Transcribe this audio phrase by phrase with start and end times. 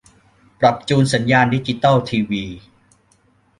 [0.59, 2.45] ปรับจูนสัญญาณดิจิตอลทีวี